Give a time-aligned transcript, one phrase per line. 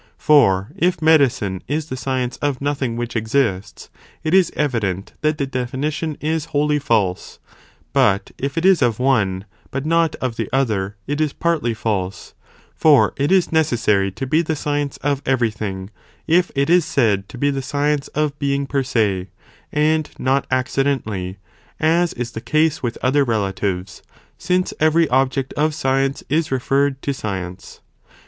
[0.17, 3.91] For if medicine is the science of nothing which exists,
[4.23, 7.37] it is evident that (the definition) is wholly false,
[7.93, 12.33] but if it is of one, but not of another, it is partly false;
[12.73, 15.91] for it is necessary (to be the science) of every thing,
[16.25, 19.29] if it is said to be the science of being per se,
[19.71, 21.37] and not accidentally,
[21.79, 24.01] as is the case with other relatives,
[24.35, 27.81] since every object of science is re ferred to science.